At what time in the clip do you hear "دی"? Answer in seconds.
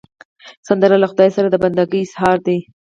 2.47-2.59